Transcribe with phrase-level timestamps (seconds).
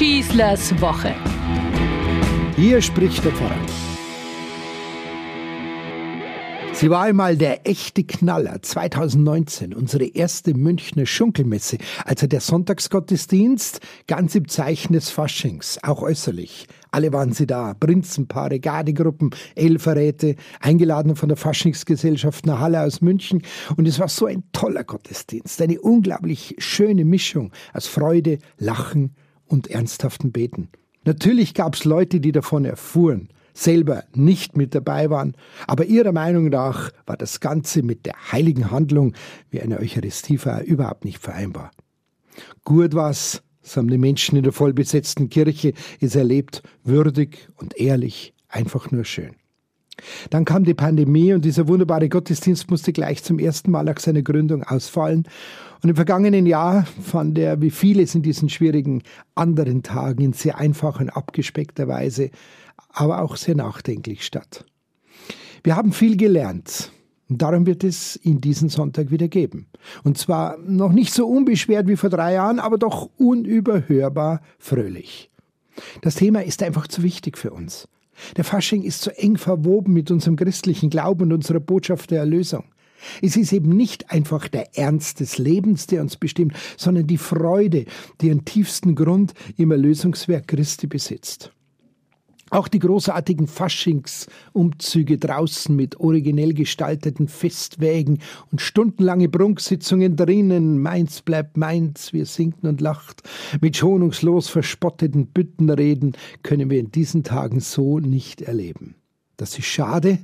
[0.00, 1.14] Schießlers Woche.
[2.56, 3.54] Hier spricht der Pfarrer.
[6.72, 11.76] Sie war einmal der echte Knaller 2019, unsere erste Münchner Schunkelmesse,
[12.06, 16.66] also der Sonntagsgottesdienst, ganz im Zeichen des Faschings, auch äußerlich.
[16.90, 23.42] Alle waren sie da, Prinzenpaare, Gardegruppen, Elferräte, eingeladen von der Faschingsgesellschaft nach Halle aus München.
[23.76, 29.14] Und es war so ein toller Gottesdienst, eine unglaublich schöne Mischung aus Freude, Lachen
[29.50, 30.68] und ernsthaften Beten.
[31.04, 35.34] Natürlich gab's Leute, die davon erfuhren selber nicht mit dabei waren,
[35.66, 39.14] aber ihrer Meinung nach war das Ganze mit der heiligen Handlung
[39.50, 41.70] wie eine Eucharistiefeier überhaupt nicht vereinbar.
[42.64, 48.34] Gut war's, so haben die Menschen in der vollbesetzten Kirche es erlebt, würdig und ehrlich,
[48.48, 49.39] einfach nur schön.
[50.30, 54.22] Dann kam die Pandemie und dieser wunderbare Gottesdienst musste gleich zum ersten Mal nach seiner
[54.22, 55.28] Gründung ausfallen.
[55.82, 59.02] Und im vergangenen Jahr fand er, wie vieles in diesen schwierigen
[59.34, 62.30] anderen Tagen, in sehr einfacher und abgespeckter Weise
[62.92, 64.64] aber auch sehr nachdenklich statt.
[65.62, 66.92] Wir haben viel gelernt.
[67.28, 69.68] Und darum wird es ihn diesen Sonntag wieder geben.
[70.02, 75.30] Und zwar noch nicht so unbeschwert wie vor drei Jahren, aber doch unüberhörbar fröhlich.
[76.02, 77.86] Das Thema ist einfach zu wichtig für uns.
[78.36, 82.64] Der Fasching ist so eng verwoben mit unserem christlichen Glauben und unserer Botschaft der Erlösung.
[83.22, 87.86] Es ist eben nicht einfach der Ernst des Lebens, der uns bestimmt, sondern die Freude,
[88.20, 91.52] die ihren tiefsten Grund im Erlösungswerk Christi besitzt.
[92.50, 98.18] Auch die großartigen Faschingsumzüge draußen mit originell gestalteten Festwägen
[98.50, 103.22] und stundenlange Prunksitzungen drinnen, Mainz bleibt Mainz, wir sinken und lacht,
[103.60, 108.96] mit schonungslos verspotteten Büttenreden können wir in diesen Tagen so nicht erleben.
[109.36, 110.18] Das ist schade.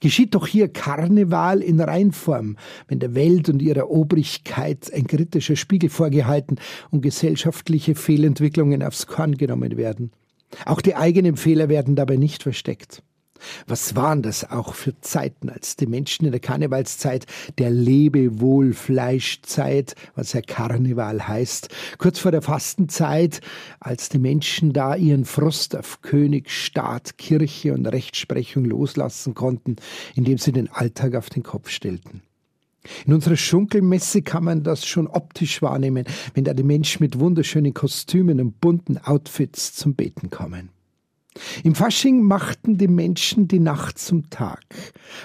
[0.00, 5.90] Geschieht doch hier Karneval in Reinform, wenn der Welt und ihrer Obrigkeit ein kritischer Spiegel
[5.90, 6.56] vorgehalten
[6.90, 10.12] und gesellschaftliche Fehlentwicklungen aufs Korn genommen werden.
[10.64, 13.02] Auch die eigenen Fehler werden dabei nicht versteckt.
[13.66, 17.26] Was waren das auch für Zeiten, als die Menschen in der Karnevalszeit,
[17.58, 21.68] der Lebewohl-Fleischzeit, was ja Karneval heißt,
[21.98, 23.40] kurz vor der Fastenzeit,
[23.80, 29.74] als die Menschen da ihren Frust auf König, Staat, Kirche und Rechtsprechung loslassen konnten,
[30.14, 32.22] indem sie den Alltag auf den Kopf stellten.
[33.06, 36.04] In unserer Schunkelmesse kann man das schon optisch wahrnehmen,
[36.34, 40.70] wenn da die Menschen mit wunderschönen Kostümen und bunten Outfits zum Beten kommen.
[41.64, 44.62] Im Fasching machten die Menschen die Nacht zum Tag,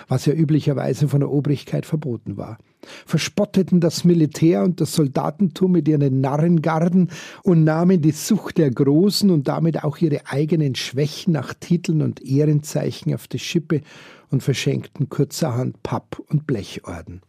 [0.07, 2.57] was ja üblicherweise von der Obrigkeit verboten war,
[3.05, 7.09] verspotteten das Militär und das Soldatentum mit ihren Narrengarden
[7.43, 12.21] und nahmen die Sucht der Großen und damit auch ihre eigenen Schwächen nach Titeln und
[12.21, 13.81] Ehrenzeichen auf die Schippe
[14.29, 17.21] und verschenkten kurzerhand Papp- und Blechorden.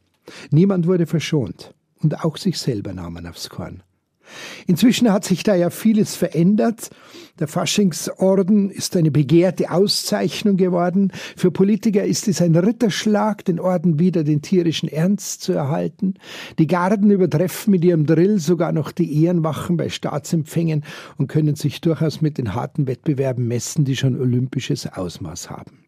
[0.50, 3.82] Niemand wurde verschont und auch sich selber nahmen aufs Korn.
[4.66, 6.90] Inzwischen hat sich da ja vieles verändert.
[7.38, 11.12] Der Faschingsorden ist eine begehrte Auszeichnung geworden.
[11.36, 16.14] Für Politiker ist es ein Ritterschlag, den Orden wieder den tierischen Ernst zu erhalten.
[16.58, 20.84] Die Garden übertreffen mit ihrem Drill sogar noch die Ehrenwachen bei Staatsempfängen
[21.16, 25.87] und können sich durchaus mit den harten Wettbewerben messen, die schon olympisches Ausmaß haben.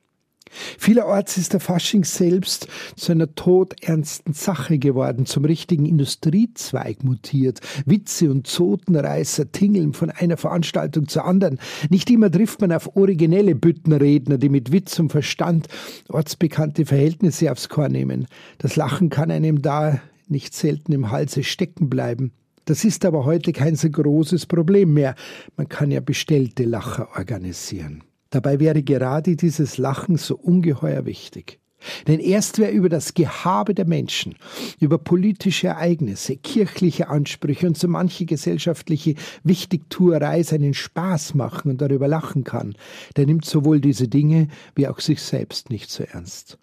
[0.83, 7.61] Vielerorts ist der Fasching selbst zu einer todernsten Sache geworden, zum richtigen Industriezweig mutiert.
[7.85, 11.61] Witze und Zotenreißer tingeln von einer Veranstaltung zur anderen.
[11.91, 15.69] Nicht immer trifft man auf originelle Büttenredner, die mit Witz und Verstand
[16.09, 18.27] ortsbekannte Verhältnisse aufs Korn nehmen.
[18.57, 22.33] Das Lachen kann einem da nicht selten im Halse stecken bleiben.
[22.65, 25.15] Das ist aber heute kein so großes Problem mehr.
[25.59, 28.03] Man kann ja bestellte Lacher organisieren.
[28.31, 31.61] Dabei wäre gerade dieses Lachen so ungeheuer wichtig.
[32.07, 34.35] Denn erst wer über das Gehabe der Menschen,
[34.81, 39.15] über politische Ereignisse, kirchliche Ansprüche und so manche gesellschaftliche
[39.45, 42.75] Wichtigtuerei seinen Spaß machen und darüber lachen kann,
[43.17, 46.59] der nimmt sowohl diese Dinge wie auch sich selbst nicht so ernst.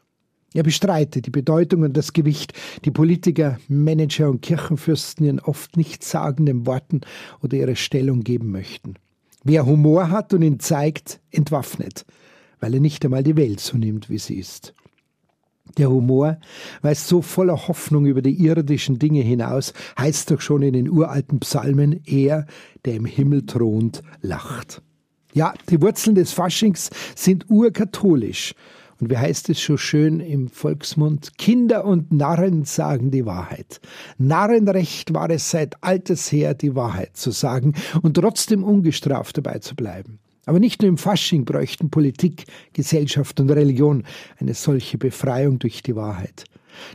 [0.53, 2.53] Er bestreitet die Bedeutung und das Gewicht,
[2.85, 7.01] die Politiker, Manager und Kirchenfürsten ihren oft nichtssagenden Worten
[7.41, 8.95] oder ihre Stellung geben möchten.
[9.43, 12.05] Wer Humor hat und ihn zeigt, entwaffnet,
[12.59, 14.73] weil er nicht einmal die Welt so nimmt, wie sie ist.
[15.77, 16.39] Der Humor
[16.81, 21.39] weist so voller Hoffnung über die irdischen Dinge hinaus, heißt doch schon in den uralten
[21.39, 22.47] Psalmen, er,
[22.85, 24.81] der im Himmel thront, lacht.
[25.33, 28.55] Ja, die Wurzeln des Faschings sind urkatholisch
[28.99, 31.37] und wie heißt es so schön im Volksmund?
[31.37, 33.79] Kinder und Narren sagen die Wahrheit.
[34.17, 39.75] Narrenrecht war es seit alters her, die Wahrheit zu sagen und trotzdem ungestraft dabei zu
[39.75, 40.19] bleiben.
[40.45, 44.03] Aber nicht nur im Fasching bräuchten Politik, Gesellschaft und Religion
[44.39, 46.45] eine solche Befreiung durch die Wahrheit.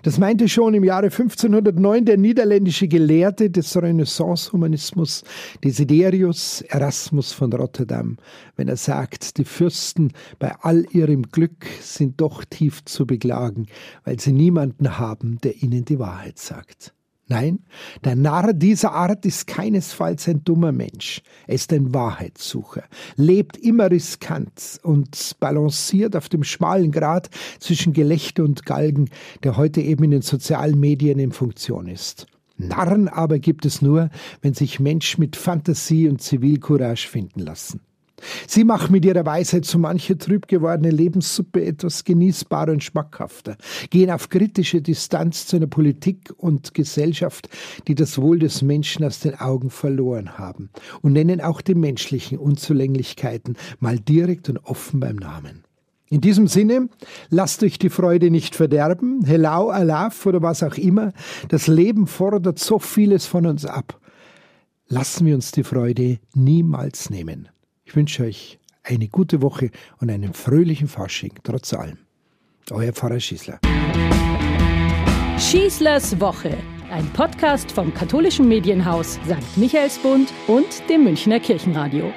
[0.03, 5.25] Das meinte schon im Jahre 1509 der niederländische Gelehrte des Renaissance-Humanismus
[5.63, 8.17] Desiderius Erasmus von Rotterdam,
[8.57, 13.67] wenn er sagt, die Fürsten bei all ihrem Glück sind doch tief zu beklagen,
[14.05, 16.95] weil sie niemanden haben, der ihnen die Wahrheit sagt.
[17.33, 17.61] Nein,
[18.05, 21.23] der Narr dieser Art ist keinesfalls ein dummer Mensch.
[21.47, 22.83] Er ist ein Wahrheitssucher,
[23.17, 29.09] lebt immer riskant und balanciert auf dem schmalen Grat zwischen Gelächter und Galgen,
[29.45, 32.27] der heute eben in den sozialen Medien in Funktion ist.
[32.59, 34.11] Narren aber gibt es nur,
[34.43, 37.81] wenn sich Menschen mit Fantasie und Zivilcourage finden lassen.
[38.47, 43.57] Sie machen mit ihrer Weisheit so manche trüb gewordene Lebenssuppe etwas genießbarer und schmackhafter,
[43.91, 47.49] gehen auf kritische Distanz zu einer Politik und Gesellschaft,
[47.89, 50.71] die das Wohl des Menschen aus den Augen verloren haben
[51.01, 55.65] und nennen auch die menschlichen Unzulänglichkeiten mal direkt und offen beim Namen.
[56.13, 56.91] In diesem Sinne,
[57.31, 61.15] lasst euch die Freude nicht verderben, Hello, Alaf oder was auch immer.
[61.49, 63.99] Das Leben fordert so vieles von uns ab.
[64.89, 67.49] Lassen wir uns die Freude niemals nehmen.
[67.93, 71.99] Ich wünsche euch eine gute Woche und einen fröhlichen Fasching, trotz allem.
[72.71, 73.61] Euer Pfarrer Schießler.
[75.39, 76.57] Schießlers Woche,
[76.91, 79.59] ein Podcast vom katholischen Medienhaus St.
[79.59, 82.11] Michaelsbund und dem Münchner Kirchenradio.